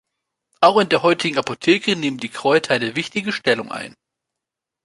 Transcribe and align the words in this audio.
Auch 0.61 0.79
in 0.79 0.89
der 0.89 1.03
heutigen 1.03 1.37
Apotheke 1.37 1.95
nehmen 1.95 2.17
die 2.17 2.29
Kräuter 2.29 2.73
eine 2.73 2.95
wichtige 2.95 3.31
Stellung 3.31 3.71
ein. 3.71 3.93